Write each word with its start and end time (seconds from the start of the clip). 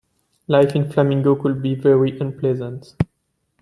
Life 0.47 0.75
in 0.75 0.91
Flamingo 0.91 1.35
could 1.35 1.61
be 1.61 1.75
very 1.75 2.17
unpleasant. 2.19 2.95